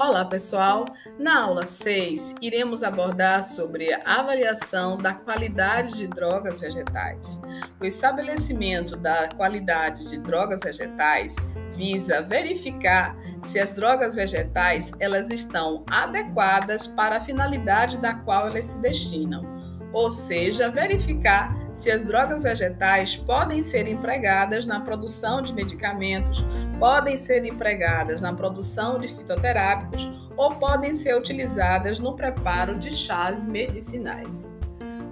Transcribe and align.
Olá, 0.00 0.24
pessoal! 0.24 0.84
Na 1.18 1.42
aula 1.42 1.66
6, 1.66 2.36
iremos 2.40 2.84
abordar 2.84 3.42
sobre 3.42 3.92
a 3.92 4.20
avaliação 4.20 4.96
da 4.96 5.12
qualidade 5.12 5.96
de 5.96 6.06
drogas 6.06 6.60
vegetais. 6.60 7.42
O 7.80 7.84
estabelecimento 7.84 8.94
da 8.94 9.28
qualidade 9.30 10.08
de 10.08 10.16
drogas 10.18 10.60
vegetais 10.60 11.34
visa 11.74 12.22
verificar 12.22 13.16
se 13.42 13.58
as 13.58 13.72
drogas 13.72 14.14
vegetais 14.14 14.92
elas 15.00 15.30
estão 15.30 15.84
adequadas 15.90 16.86
para 16.86 17.16
a 17.16 17.20
finalidade 17.20 17.98
da 17.98 18.14
qual 18.14 18.46
elas 18.46 18.66
se 18.66 18.78
destinam 18.78 19.58
ou 19.92 20.10
seja, 20.10 20.70
verificar 20.70 21.54
se 21.78 21.92
as 21.92 22.04
drogas 22.04 22.42
vegetais 22.42 23.14
podem 23.14 23.62
ser 23.62 23.86
empregadas 23.86 24.66
na 24.66 24.80
produção 24.80 25.40
de 25.40 25.52
medicamentos, 25.52 26.44
podem 26.76 27.16
ser 27.16 27.44
empregadas 27.44 28.20
na 28.20 28.32
produção 28.32 28.98
de 28.98 29.06
fitoterápicos 29.06 30.10
ou 30.36 30.56
podem 30.56 30.92
ser 30.92 31.16
utilizadas 31.16 32.00
no 32.00 32.16
preparo 32.16 32.80
de 32.80 32.90
chás 32.90 33.46
medicinais. 33.46 34.52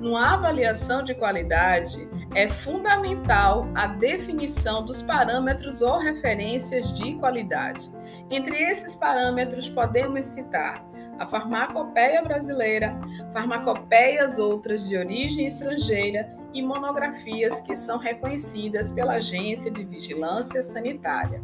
Numa 0.01 0.35
avaliação 0.35 1.05
de 1.05 1.15
qualidade, 1.15 2.09
é 2.35 2.49
fundamental 2.49 3.69
a 3.73 3.87
definição 3.87 4.85
dos 4.85 5.01
parâmetros 5.01 5.81
ou 5.81 6.01
referências 6.01 6.93
de 6.95 7.15
qualidade. 7.15 7.93
Entre 8.29 8.57
esses 8.57 8.97
parâmetros, 8.97 9.69
podemos 9.69 10.27
citar 10.27 10.85
a 11.19 11.27
farmacopeia 11.27 12.23
brasileira, 12.23 12.99
farmacopeias 13.33 14.39
outras 14.39 14.89
de 14.89 14.97
origem 14.97 15.47
estrangeira 15.47 16.35
e 16.53 16.63
monografias 16.63 17.61
que 17.61 17.75
são 17.75 17.99
reconhecidas 17.99 18.93
pela 18.93 19.15
Agência 19.15 19.71
de 19.71 19.85
Vigilância 19.85 20.63
Sanitária. 20.63 21.41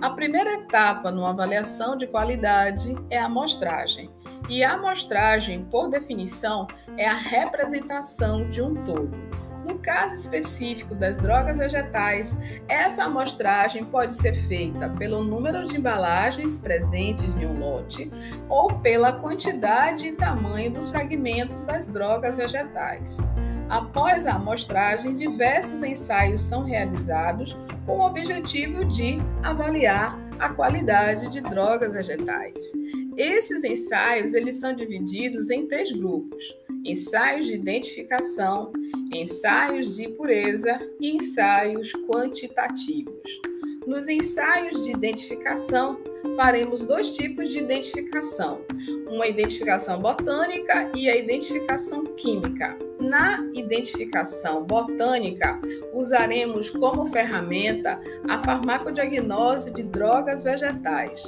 A 0.00 0.10
primeira 0.10 0.54
etapa 0.54 1.10
numa 1.10 1.30
avaliação 1.30 1.96
de 1.96 2.06
qualidade 2.06 2.96
é 3.10 3.18
a 3.18 3.26
amostragem, 3.26 4.10
e 4.48 4.64
a 4.64 4.72
amostragem, 4.72 5.64
por 5.64 5.88
definição, 5.88 6.66
é 6.96 7.06
a 7.06 7.16
representação 7.16 8.48
de 8.48 8.60
um 8.60 8.74
todo. 8.84 9.10
No 9.64 9.78
caso 9.78 10.14
específico 10.14 10.94
das 10.94 11.16
drogas 11.16 11.58
vegetais, 11.58 12.36
essa 12.68 13.04
amostragem 13.04 13.84
pode 13.84 14.14
ser 14.14 14.34
feita 14.46 14.88
pelo 14.88 15.22
número 15.22 15.66
de 15.66 15.76
embalagens 15.76 16.56
presentes 16.56 17.34
em 17.36 17.46
um 17.46 17.58
lote 17.58 18.10
ou 18.48 18.72
pela 18.80 19.12
quantidade 19.12 20.08
e 20.08 20.12
tamanho 20.12 20.70
dos 20.70 20.90
fragmentos 20.90 21.62
das 21.64 21.86
drogas 21.86 22.36
vegetais. 22.36 23.18
Após 23.68 24.26
a 24.26 24.34
amostragem, 24.34 25.14
diversos 25.14 25.82
ensaios 25.82 26.40
são 26.40 26.64
realizados 26.64 27.56
com 27.86 27.98
o 27.98 28.06
objetivo 28.06 28.84
de 28.84 29.18
avaliar 29.42 30.18
a 30.40 30.48
qualidade 30.48 31.28
de 31.28 31.40
drogas 31.42 31.92
vegetais. 31.92 32.72
Esses 33.16 33.62
ensaios 33.62 34.32
eles 34.32 34.56
são 34.56 34.74
divididos 34.74 35.50
em 35.50 35.66
três 35.66 35.92
grupos: 35.92 36.42
ensaios 36.84 37.46
de 37.46 37.54
identificação, 37.54 38.72
ensaios 39.14 39.96
de 39.96 40.08
pureza 40.08 40.78
e 40.98 41.14
ensaios 41.14 41.92
quantitativos. 42.10 43.40
Nos 43.86 44.08
ensaios 44.08 44.84
de 44.84 44.92
identificação, 44.92 46.00
faremos 46.36 46.84
dois 46.84 47.14
tipos 47.14 47.50
de 47.50 47.58
identificação: 47.58 48.62
uma 49.08 49.26
identificação 49.26 50.00
botânica 50.00 50.90
e 50.96 51.10
a 51.10 51.16
identificação 51.16 52.04
química. 52.16 52.89
Na 53.00 53.38
identificação 53.54 54.62
botânica, 54.62 55.58
usaremos 55.92 56.68
como 56.68 57.06
ferramenta 57.06 57.98
a 58.28 58.38
farmacodiagnose 58.38 59.72
de 59.72 59.82
drogas 59.82 60.44
vegetais. 60.44 61.24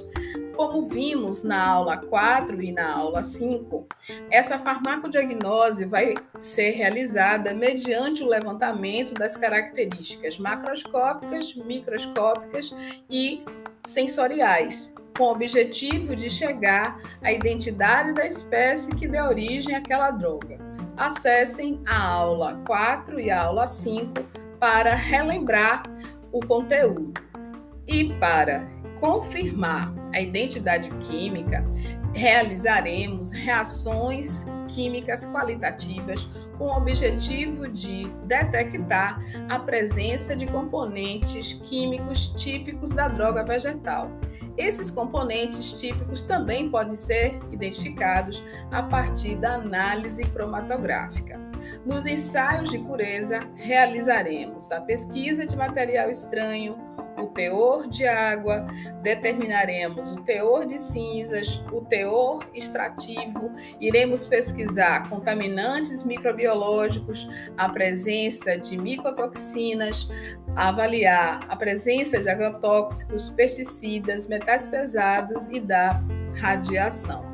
Como 0.55 0.87
vimos 0.87 1.43
na 1.43 1.67
aula 1.67 1.97
4 1.97 2.61
e 2.61 2.73
na 2.73 2.93
aula 2.93 3.23
5, 3.23 3.87
essa 4.31 4.59
farmacodiagnose 4.59 5.87
vai 5.87 6.13
ser 6.39 6.73
realizada 6.73 7.55
mediante 7.55 8.23
o 8.23 8.29
levantamento 8.29 9.15
das 9.15 9.35
características 9.35 10.39
macroscópicas, 10.39 11.55
microscópicas 11.55 12.75
e 13.09 13.43
sensoriais, 13.83 14.95
com 15.17 15.25
o 15.25 15.33
objetivo 15.33 16.15
de 16.15 16.29
chegar 16.29 17.01
à 17.23 17.33
identidade 17.33 18.13
da 18.13 18.27
espécie 18.27 18.95
que 18.95 19.09
dê 19.09 19.23
origem 19.23 19.75
àquela 19.75 20.11
droga. 20.11 20.72
Acessem 21.03 21.81
a 21.85 22.01
aula 22.01 22.63
4 22.65 23.19
e 23.19 23.29
a 23.29 23.43
aula 23.43 23.67
5 23.67 24.13
para 24.61 24.95
relembrar 24.95 25.83
o 26.31 26.39
conteúdo. 26.39 27.13
E 27.89 28.15
para 28.21 28.65
confirmar 29.01 29.93
a 30.15 30.21
identidade 30.21 30.89
química, 31.01 31.67
realizaremos 32.15 33.33
reações 33.33 34.47
químicas 34.69 35.25
qualitativas 35.27 36.23
com 36.57 36.67
o 36.67 36.77
objetivo 36.77 37.67
de 37.67 38.07
detectar 38.27 39.21
a 39.49 39.59
presença 39.59 40.37
de 40.37 40.47
componentes 40.47 41.55
químicos 41.65 42.29
típicos 42.29 42.93
da 42.93 43.09
droga 43.09 43.43
vegetal. 43.43 44.09
Esses 44.57 44.91
componentes 44.91 45.73
típicos 45.75 46.23
também 46.23 46.71
podem 46.71 46.97
ser 46.97 47.41
identificados 47.51 48.43
a 48.71 48.83
partir 48.83 49.37
da 49.37 49.55
análise 49.55 50.23
cromatográfica. 50.25 51.41
Nos 51.87 52.07
ensaios 52.07 52.71
de 52.71 52.79
pureza, 52.79 53.41
realizaremos 53.55 54.71
a 54.73 54.81
pesquisa 54.81 55.47
de 55.47 55.57
material 55.57 56.11
estranho, 56.11 56.77
o 57.23 57.29
teor 57.29 57.89
de 57.89 58.07
água, 58.07 58.67
determinaremos 59.03 60.13
o 60.13 60.23
teor 60.23 60.67
de 60.67 60.79
cinzas, 60.79 61.63
o 61.73 61.81
teor 61.83 62.45
extrativo, 62.55 63.53
iremos 63.81 64.27
pesquisar 64.27 65.09
contaminantes 65.09 66.03
microbiológicos, 66.03 67.29
a 67.57 67.69
presença 67.69 68.59
de 68.59 68.77
micotoxinas, 68.77 70.09
avaliar 70.57 71.45
a 71.49 71.57
presença 71.57 72.21
de 72.21 72.29
agrotóxicos, 72.29 73.31
pesticidas, 73.31 74.29
metais 74.29 74.69
pesados 74.69 75.49
e 75.49 75.61
da 75.61 76.03
radiação. 76.35 77.33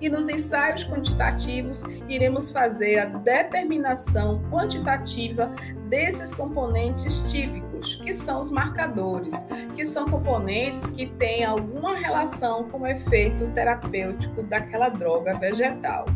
E 0.00 0.08
nos 0.08 0.28
ensaios 0.28 0.84
quantitativos, 0.84 1.82
iremos 2.08 2.52
fazer 2.52 2.98
a 3.00 3.04
determinação 3.06 4.40
quantitativa 4.48 5.52
desses 5.88 6.32
componentes 6.32 7.32
típicos, 7.32 7.67
que 7.78 8.12
são 8.14 8.40
os 8.40 8.50
marcadores, 8.50 9.34
que 9.74 9.84
são 9.84 10.10
componentes 10.10 10.90
que 10.90 11.06
têm 11.06 11.44
alguma 11.44 11.96
relação 11.96 12.68
com 12.68 12.80
o 12.80 12.86
efeito 12.86 13.46
terapêutico 13.52 14.42
daquela 14.42 14.88
droga 14.88 15.34
vegetal. 15.34 16.06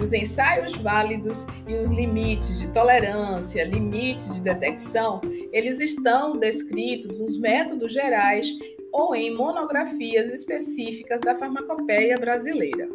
Os 0.00 0.12
ensaios 0.12 0.76
válidos 0.76 1.46
e 1.68 1.74
os 1.74 1.92
limites 1.92 2.58
de 2.58 2.68
tolerância, 2.68 3.64
limites 3.64 4.34
de 4.34 4.40
detecção, 4.40 5.20
eles 5.52 5.80
estão 5.80 6.36
descritos 6.36 7.16
nos 7.18 7.38
métodos 7.38 7.92
gerais 7.92 8.48
ou 8.92 9.14
em 9.14 9.34
monografias 9.34 10.30
específicas 10.30 11.20
da 11.20 11.36
farmacopeia 11.36 12.16
brasileira. 12.16 12.88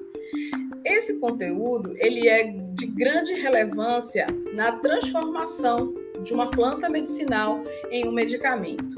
Esse 0.86 1.20
conteúdo 1.20 1.94
ele 1.98 2.28
é 2.28 2.48
de 2.74 2.88
grande 2.88 3.34
relevância 3.34 4.26
na 4.54 4.74
transformação 4.74 5.94
de 6.24 6.34
uma 6.34 6.50
planta 6.50 6.90
medicinal 6.90 7.64
em 7.90 8.08
um 8.08 8.12
medicamento. 8.12 8.96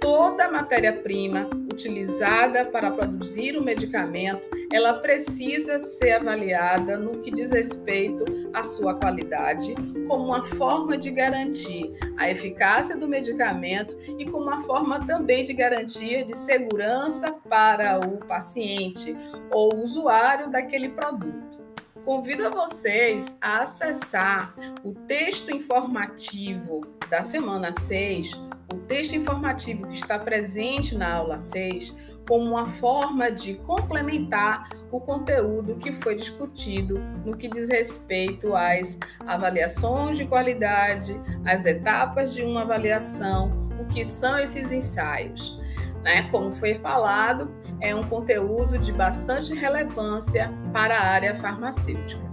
Toda 0.00 0.50
matéria-prima 0.50 1.48
utilizada 1.78 2.64
para 2.64 2.90
produzir 2.90 3.56
o 3.56 3.62
medicamento, 3.62 4.48
ela 4.72 4.94
precisa 4.94 5.78
ser 5.78 6.12
avaliada 6.12 6.98
no 6.98 7.18
que 7.18 7.30
diz 7.30 7.52
respeito 7.52 8.24
à 8.52 8.64
sua 8.64 8.94
qualidade, 8.94 9.74
como 10.08 10.24
uma 10.24 10.44
forma 10.44 10.98
de 10.98 11.10
garantir 11.12 11.96
a 12.16 12.28
eficácia 12.28 12.96
do 12.96 13.06
medicamento 13.06 13.96
e 14.18 14.26
como 14.26 14.44
uma 14.44 14.62
forma 14.64 15.06
também 15.06 15.44
de 15.44 15.52
garantia 15.52 16.24
de 16.24 16.36
segurança 16.36 17.32
para 17.48 18.00
o 18.00 18.18
paciente 18.18 19.16
ou 19.50 19.76
usuário 19.76 20.50
daquele 20.50 20.88
produto. 20.88 21.67
Convido 22.08 22.46
a 22.46 22.48
vocês 22.48 23.36
a 23.38 23.58
acessar 23.58 24.54
o 24.82 24.94
texto 24.94 25.54
informativo 25.54 26.80
da 27.10 27.20
semana 27.20 27.70
6, 27.70 28.32
o 28.72 28.76
texto 28.78 29.14
informativo 29.14 29.86
que 29.86 29.98
está 29.98 30.18
presente 30.18 30.96
na 30.96 31.16
aula 31.16 31.36
6, 31.36 31.94
como 32.26 32.46
uma 32.46 32.66
forma 32.66 33.30
de 33.30 33.56
complementar 33.56 34.70
o 34.90 34.98
conteúdo 34.98 35.76
que 35.76 35.92
foi 35.92 36.16
discutido 36.16 36.98
no 37.26 37.36
que 37.36 37.46
diz 37.46 37.68
respeito 37.68 38.56
às 38.56 38.98
avaliações 39.26 40.16
de 40.16 40.24
qualidade, 40.24 41.20
às 41.44 41.66
etapas 41.66 42.32
de 42.32 42.42
uma 42.42 42.62
avaliação, 42.62 43.68
o 43.78 43.84
que 43.84 44.02
são 44.02 44.38
esses 44.38 44.72
ensaios. 44.72 45.60
Né? 46.02 46.22
Como 46.30 46.54
foi 46.54 46.76
falado, 46.76 47.52
é 47.80 47.94
um 47.94 48.02
conteúdo 48.02 48.78
de 48.78 48.92
bastante 48.92 49.54
relevância 49.54 50.52
para 50.72 50.96
a 50.98 51.06
área 51.06 51.34
farmacêutica. 51.34 52.27